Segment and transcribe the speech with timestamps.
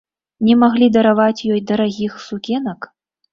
[0.45, 2.91] Не маглі дараваць ёй дарагіх сукенак?